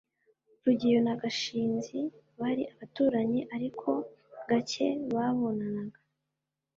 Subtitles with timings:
[0.63, 1.99] rugeyo na gashinzi
[2.39, 3.89] bari abaturanyi, ariko
[4.49, 5.99] gake babonanaga